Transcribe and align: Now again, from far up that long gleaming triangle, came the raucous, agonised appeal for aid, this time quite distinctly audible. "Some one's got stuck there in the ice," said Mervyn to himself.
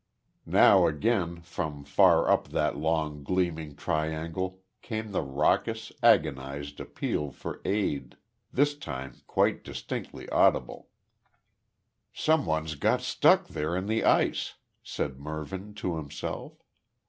Now 0.47 0.87
again, 0.87 1.41
from 1.41 1.83
far 1.83 2.27
up 2.27 2.47
that 2.47 2.75
long 2.75 3.23
gleaming 3.23 3.75
triangle, 3.75 4.63
came 4.81 5.11
the 5.11 5.21
raucous, 5.21 5.91
agonised 6.01 6.79
appeal 6.79 7.29
for 7.29 7.61
aid, 7.65 8.15
this 8.51 8.75
time 8.75 9.21
quite 9.27 9.63
distinctly 9.63 10.27
audible. 10.29 10.87
"Some 12.11 12.47
one's 12.47 12.73
got 12.73 13.01
stuck 13.01 13.45
there 13.49 13.75
in 13.75 13.85
the 13.85 14.03
ice," 14.03 14.55
said 14.81 15.19
Mervyn 15.19 15.75
to 15.75 15.97
himself. 15.97 16.53